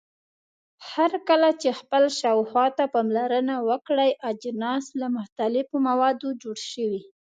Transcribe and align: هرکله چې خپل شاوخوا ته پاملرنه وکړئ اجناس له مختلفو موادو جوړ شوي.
هرکله 0.91 1.49
چې 1.61 1.69
خپل 1.79 2.03
شاوخوا 2.19 2.65
ته 2.77 2.83
پاملرنه 2.93 3.55
وکړئ 3.69 4.11
اجناس 4.31 4.85
له 4.99 5.07
مختلفو 5.17 5.75
موادو 5.87 6.27
جوړ 6.41 6.57
شوي. 6.71 7.01